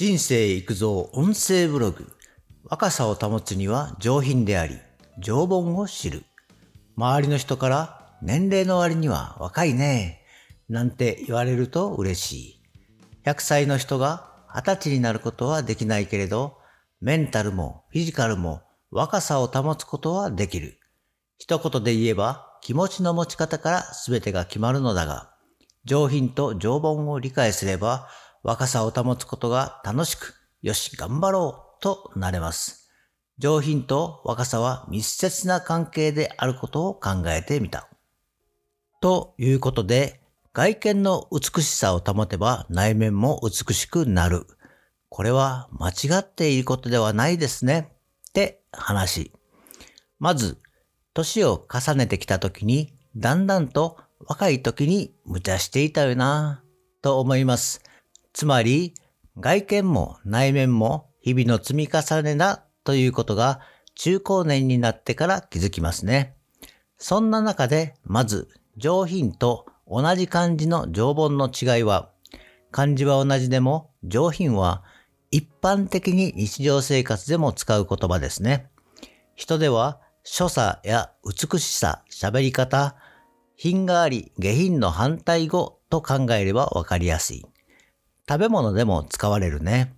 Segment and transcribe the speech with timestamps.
[0.00, 2.06] 人生育造音声ブログ。
[2.62, 4.78] 若さを保つには上品であり、
[5.18, 6.22] 常盆を知る。
[6.94, 10.24] 周りの人から年齢の割には若いね。
[10.68, 12.62] なんて言われると嬉しい。
[13.24, 16.58] 100歳の人が20歳になることはできないけれど、
[17.00, 18.62] メンタルもフィジカルも
[18.92, 20.78] 若さを保つことはできる。
[21.38, 25.34] 一言で言えば気持ちの持ち方から全てが決まるのだが、
[25.84, 28.06] 上品と常盆を理解すれば
[28.42, 32.90] 若さを保つことが楽しく、よし、頑張ろうとなれます。
[33.38, 37.88] 上品と若さは密接な関係であることを考えてみた。
[39.00, 40.20] ということで、
[40.52, 44.46] 外見の美しさを保てば内面も美しくなる。
[45.08, 47.92] これは間違っていることではないですね。
[48.30, 49.32] って話。
[50.18, 50.58] まず、
[51.14, 56.62] 年を重ねてきた時に、だんだんと若い時に無茶していたよな
[57.02, 57.82] と思います。
[58.38, 58.94] つまり、
[59.40, 63.58] 外見も内面も日々の積み重ねだということが
[63.96, 66.36] 中高年になってから気づきますね。
[66.98, 72.12] そんな中で、まず、上品と同じ漢字の常盆の違いは、
[72.70, 74.84] 漢字は同じでも上品は
[75.32, 78.70] 一般的に日常生活でも使う言葉ですね。
[79.34, 82.94] 人では所作や美しさ、喋り方、
[83.56, 87.44] 品があり下品の反対語と考えればわかりやすい。
[88.28, 89.94] 食べ物でも使われるね。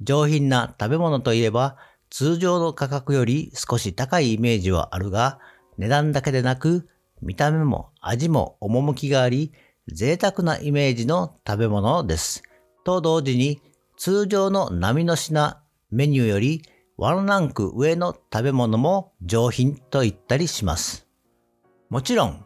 [0.00, 1.76] 上品な食べ物といえば
[2.10, 5.38] 通常の価格より少し高いイメージはあるが、
[5.76, 6.88] 値段だけでなく
[7.22, 9.52] 見た目も味も趣があり、
[9.86, 12.42] 贅沢なイメージの食べ物です。
[12.84, 13.60] と同時に
[13.96, 16.62] 通常の波の品メニューより
[16.96, 21.06] ワンランク上の食べ物も上品と言ったりします。
[21.90, 22.44] もちろん、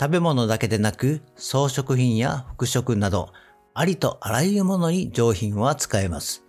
[0.00, 3.32] 食べ物だけでなく装飾品や服飾など
[3.76, 6.44] ありとあらゆるものに上品は使えます。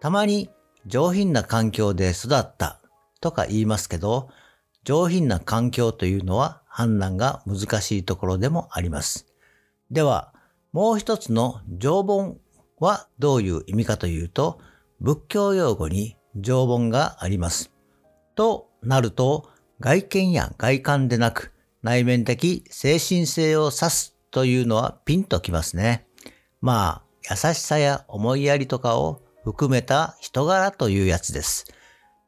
[0.00, 0.48] たまに
[0.86, 2.80] 上品な環境で育った
[3.20, 4.30] とか言いますけど、
[4.82, 9.26] 上品な環境というのは判断が難しいところでもあります。
[9.90, 10.32] では、
[10.72, 12.38] もう一つの常盆
[12.78, 14.58] はどういう意味かというと、
[14.98, 17.70] 仏教用語に常盆があります。
[18.34, 26.06] となると、外見や外観でなく、内面的精神性を指すというのはピンときますね。
[26.62, 31.66] まあ、優しさや思いやりとかを含めた人柄というやつです。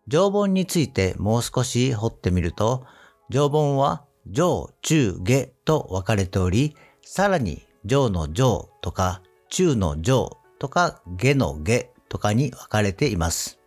[0.08, 2.84] 常盆についてもう少し掘ってみると、
[3.30, 13.60] 常盆は上、中、下と分かれており、さらに上の上とか中の上とか下の下とかに分かれています。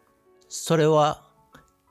[0.50, 1.24] それは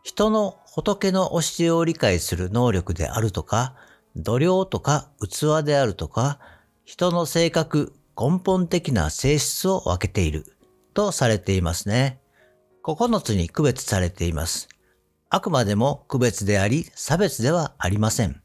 [0.02, 3.74] 人の仏の教えを理解する能力であるとか、
[4.14, 6.38] 度量とか器であるとか、
[6.84, 10.46] 人の性格、根本的な性質を分けている
[10.94, 12.18] とされていますね。
[12.82, 14.68] 9つに区別されています。
[15.28, 18.40] あくまでも区別であり差別ではありません。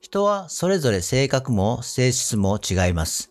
[0.00, 3.30] 人はそれぞれ性格も性質も違います。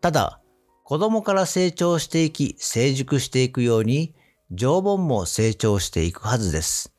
[0.00, 0.40] ただ、
[0.84, 4.14] 子供から成長していき、成熟していくように、
[4.50, 6.94] 常盆も成長していくはずです。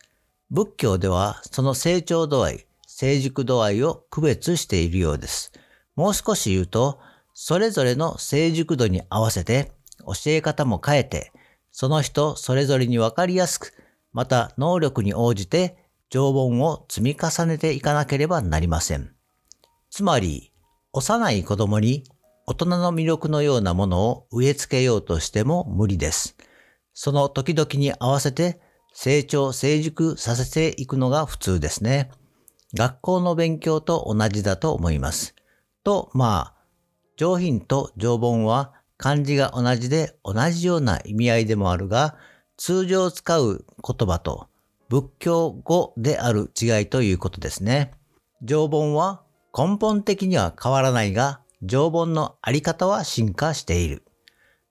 [0.52, 5.52] 仏教ではその成長度合い、成熟度合いを区別しているようです。
[5.96, 7.00] もう少し言うと、
[7.42, 11.32] それぞれの成熟度に合わせて教え方も変えて、
[11.72, 13.72] その人それぞれにわかりやすく、
[14.12, 15.78] また能力に応じて
[16.10, 19.16] 常盆を積み重ねていかなければなりません。
[19.90, 20.52] つまり、
[20.92, 22.04] 幼い子供に
[22.46, 26.36] 大人の魅力のようなものを植え付けようとしても無理です。
[26.94, 28.60] その時々に合わせて
[28.94, 32.12] 成長、成熟させていくのが普通ですね。
[32.76, 35.36] 学校の勉強と同じだと思います。
[35.86, 36.59] と、まあ、
[37.20, 42.16] 上品と上盆は漢字が同じで同じような意味合いでもあるが、
[42.56, 44.48] 通常使う言葉と
[44.88, 47.92] 仏教語である違いということですね。
[48.42, 49.22] 上盆は
[49.54, 54.06] 根本的には変わらないが、常盆のあり方は進化している。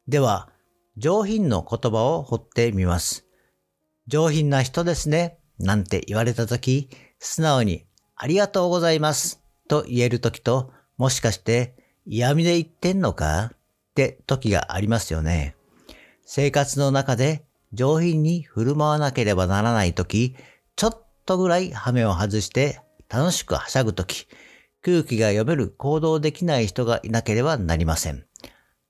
[0.07, 0.49] では、
[0.97, 3.27] 上品の言葉を掘ってみます。
[4.07, 7.85] 上品な人ですね、なんて言われたとき、素直に
[8.17, 11.78] ありがとうございますと言えるときと、もしかして
[12.11, 13.51] 嫌味で言ってんのか？
[13.53, 13.57] っ
[13.95, 15.55] て時がありますよね。
[16.25, 17.45] 生活の中で
[17.75, 20.35] 上品に振る舞わなければならないとき、
[20.75, 24.27] ちょっとぐらい羽目を外して楽しくはしゃぐとき、
[24.81, 28.25] 空気が読める行動できない人がいなければなりません。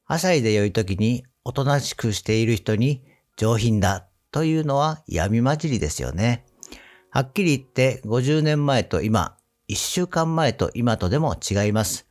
[0.04, 3.02] はしゃいで良い時におとなしくしている人に
[3.36, 6.44] 上品だというのは闇混じりですよね。
[7.10, 9.36] はっきり言って50年前と今、
[9.68, 12.07] 1週間前と今とでも違います。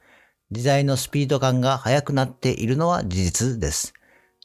[0.51, 3.93] 時代のスピード感が速くなっているのは事実です。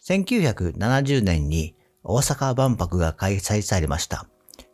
[0.04, 4.26] 1970年に大阪万博が開催されました。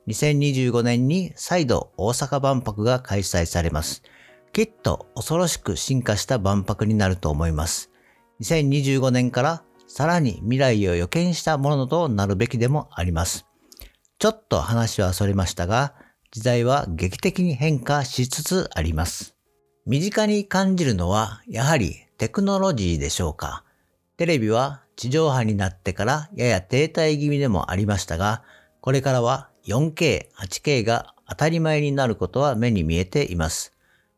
[0.07, 4.03] 2025年に再度大阪万博が開催されます。
[4.55, 7.91] きっと恐ろしく進化した万博になると思います。
[8.41, 13.47] 2025年からさらに未来を予見したものとなるべきでもあります。
[14.19, 15.95] ちょっと話はそれましたが、
[16.31, 19.38] 時代は劇的に変化しつつあります。
[19.89, 23.65] 身近に感じるのはやはりテクノロジーでしょうか。
[24.19, 28.43] テレビは地上波になってからやや停滞気味でもありましたが、
[28.83, 33.73] これからは 4K、8K が当たり前になることは目に見えています。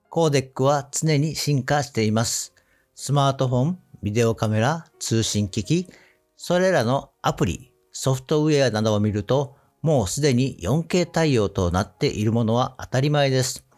[0.09, 2.53] コーデックは常に進化しています。
[2.97, 5.89] スマートフォン、ビデオカメラ、通信機器、
[6.37, 13.70] それらのアプリ、ソフトウェアなどを見ると、もうすでに 4K 対応となっているものは当たり前です。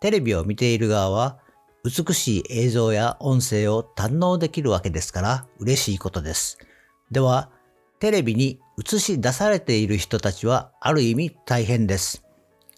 [0.00, 1.38] テレビを見ている側は、
[1.84, 6.58] 美しい映像や音声を堪能できるわけですから嬉しいことです。
[7.10, 7.50] では、
[8.00, 12.24] テレビに映し出されている人たちはある意味大変です。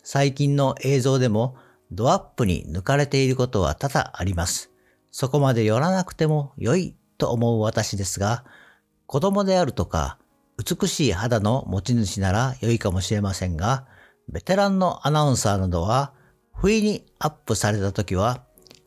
[0.02, 1.56] 最近の映像でも
[1.90, 4.70] ドアップに抜かれていることは多々あります。
[5.10, 8.44] そこまで寄らなくても良いと思う私ですが、
[9.06, 10.18] 子供であるとか
[10.58, 13.86] 美しい肌の持ち主なら良いかもしれませんが、
[14.28, 16.12] ベテランのアナウンサーなどは
[16.56, 18.44] 不意にアップされた時は、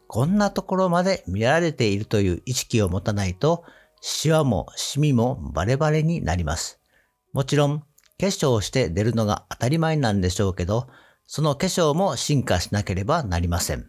[0.08, 3.64] こんなところまで見られているという意識を持たないと
[4.02, 6.80] シワもシミもバレバレになります。
[7.34, 7.86] もちろん、化
[8.26, 10.88] 粧して出るのが当たり前なんでしょうけど、
[11.28, 13.88] その化粧も進化しなければなりません。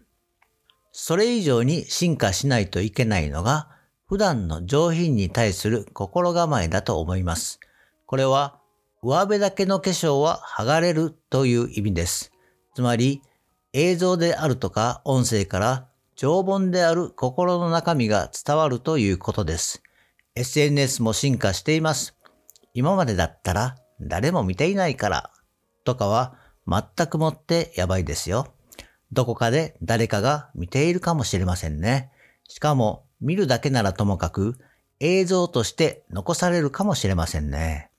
[0.92, 3.68] それ以上に進化しないといけないのが、
[4.06, 7.60] 普段の上品に対する心構えだと思います。
[8.06, 8.58] これは、
[9.02, 12.32] 上辺だけの化粧は剥がれるという意味です。
[12.74, 13.22] つまり、
[13.72, 19.82] 映像であるとか音声から常盆である心の中身が伝わるということです。
[20.34, 22.16] SNS も進化しています。
[22.74, 25.30] 今までだったら誰も見ていないから
[25.84, 26.34] とかは
[26.66, 28.52] 全くもってやばいですよ。
[29.12, 32.10] どこかで誰かが見ているかもしれませんね。
[32.48, 34.58] しかも見るだけならともかく
[34.98, 37.90] 映像として残されるかもしれませんね。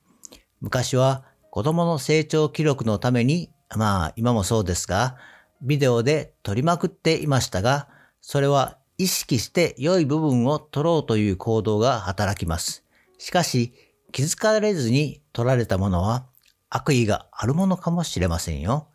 [0.59, 5.17] 昔は子供の成長記録のために、まあ今もそうですが、
[5.61, 7.87] ビデオで撮りまくっていましたが、
[8.21, 12.83] それは意識して良い部分を取ろうという行動が働きます。
[13.17, 13.73] しかし、
[14.11, 16.25] 気づかれずに取られたものは
[16.69, 18.87] 悪意があるものかもしれませんよ。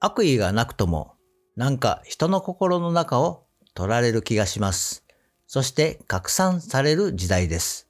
[0.00, 1.14] 悪意がなくとも、
[1.56, 5.04] なんか人の心の中を取られる気がします。
[5.46, 7.88] そして拡散される時代です。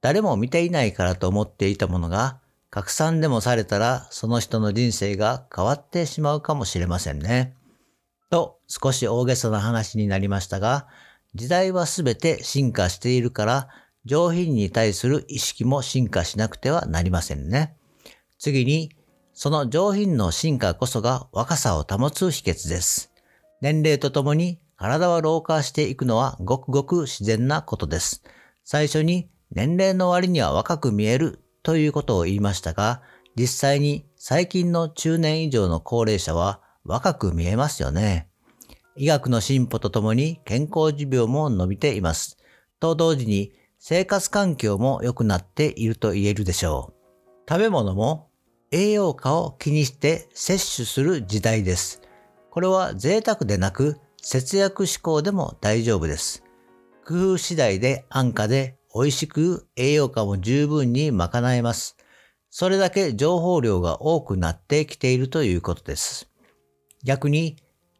[0.00, 7.54] 誰も見ていないからと思っていたものが、拡散でもされたらその人の人生が変わってしまうかもしれませんね。
[8.30, 10.86] と少し大げさな話になりましたが、
[11.34, 13.68] 時代はすべて進化しているから、
[14.04, 17.74] 上品に対する意識も進化しなくてはなりませんね。
[18.38, 18.90] 次に、
[19.32, 23.12] その上品の進化こそが若さを保つ秘訣です。
[23.60, 28.22] 年齢とともに体は老化していくのはごくごく自然なことです。
[28.64, 33.02] 最初に年齢の割には若く見えるということを言いましたが、
[33.36, 38.28] 実際に最近の中年以上の高齢者は若く見えますよね。
[38.96, 42.36] 医学の進歩とともに健康寿命も伸びています。
[42.80, 46.94] と同時に生活環境も良くなっていると言えるでしょう。
[47.48, 48.28] 食べ物も
[48.72, 52.02] 栄養価を気にして摂取する時代です。
[52.50, 56.42] これは贅沢でなく節約志向でも大丈夫です。
[57.06, 61.96] 工夫次第で安価で美味しく栄養価も十分に賄えます。
[62.50, 66.30] それだけ情報量が多くなってきているということです。
[67.04, 67.56] 逆に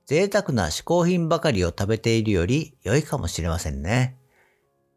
[0.06, 4.16] 贅沢な嗜好品ばかりを食べているより良いかもしれませんね。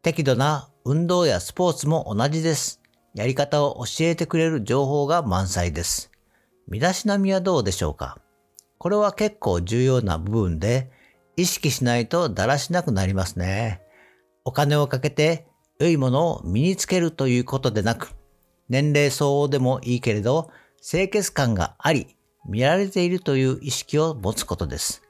[0.02, 2.80] 適度な運動やスポーツも同じです。
[3.14, 6.10] やり方を教えてくれる情報が満載です。
[6.66, 8.18] 身だしなみはどうでしょうか？
[8.78, 10.90] これは結構重要な部分で、
[11.36, 13.82] 意識しないとだらしなくなりますね。
[14.44, 15.46] お金をかけて
[15.82, 18.14] 良いものを身につけるということでなく、
[18.68, 25.02] 年齢相応でもいいけれど、清潔感があり、見られているという意識を持つことです。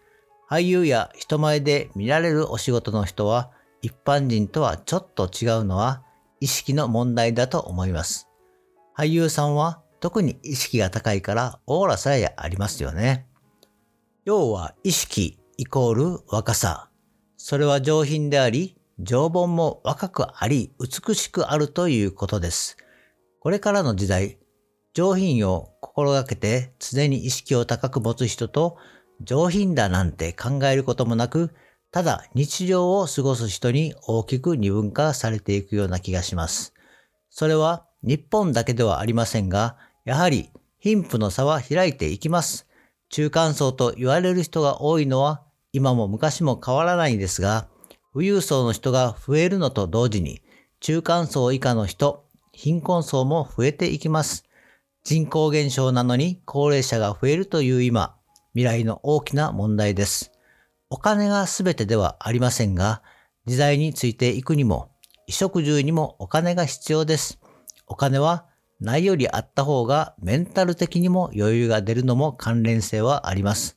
[0.48, 3.50] 俳優や人前で見られるお仕事の人は
[3.80, 6.02] 一般人とはちょっと違うのは
[6.40, 8.28] 意識の問題だと思います。
[8.96, 13.26] 俳優さんは特に意識が高いからオーラさえありますよね。
[14.24, 16.90] 要は意識イコール若さ。
[17.36, 22.76] それは上品であり、常盆も若くあり美しくあるということです。
[23.40, 24.38] これからの時代、
[24.94, 28.76] 上品を心がけて常に意識を高く持つ人と
[29.20, 31.52] 上品だなんて考えることもなく、
[31.90, 36.72] ただ日常を過ごす人に大きく二分化されていくような気がします。
[37.28, 42.68] それは日本だけではありませんが、やはり貧富の差は開いていきます。
[43.08, 45.42] 中間層と言われる人が多いのは
[45.72, 47.66] 今も昔も変わらないんですが、
[48.12, 50.42] 富裕層の人が増えるのと同時に、
[50.80, 54.44] 中間層以下の人、貧困層も増えていきます。
[55.02, 58.16] 人口減少なのに高齢者が増えるという今、
[58.52, 60.30] 未来の大きな問題です。
[60.90, 63.02] お金が全てではありませんが、
[63.46, 64.90] 時代についていくにも、
[65.26, 67.40] 衣食住にもお金が必要です。
[67.86, 68.44] お金は
[68.78, 73.76] ないよりあった方がメンタル的にも余裕が出るのも関連性はあります。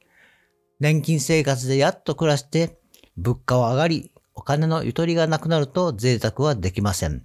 [0.79, 2.79] 年金生活でやっと暮らして
[3.15, 7.23] 物価は上がりお金のゆとりがなくなると贅沢はできません。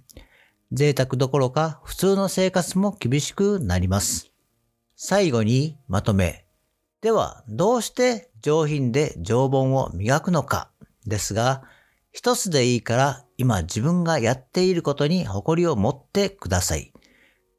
[0.71, 4.31] 贅沢どころか普通の生活も厳しくなります。
[4.95, 6.45] 最後にまとめ。
[7.01, 10.71] ではどうして上品で常盆を磨くのか
[11.05, 11.63] ですが、
[12.13, 16.93] 一つでいいから今自分がやっていることに誇りを持ってください。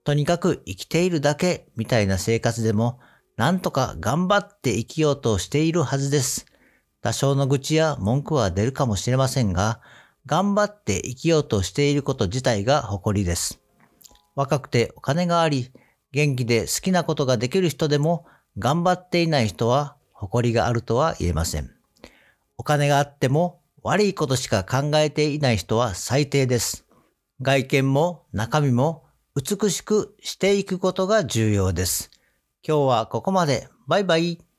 [0.04, 3.00] とにかく生きているだけみたいな生活でも、
[3.37, 6.47] なんとか頑張って生きようとしているはずです。
[7.02, 9.80] 多少の愚痴や文句は出るかもしれませんが、
[10.25, 13.61] 頑張って生きようとしていること自体が誇りです。
[14.37, 15.73] 若くてお金があり、
[16.12, 18.25] 元気で好きなことができる人でも、
[18.59, 21.71] 頑張っていない人は誇りがあるとは言えません。
[22.56, 26.87] お金があっても悪いことしか考えていない人は最低です。
[27.40, 29.04] 外見も中身も
[29.35, 32.11] 美しくしていくことが重要です。
[32.66, 33.68] 今日はここまで。
[33.88, 34.51] バイバイ。